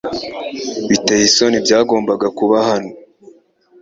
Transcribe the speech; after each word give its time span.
Biteye 0.89 1.23
isoni 1.29 1.57
byagombaga 1.65 2.27
kuba 2.37 2.57
hano. 2.69 2.91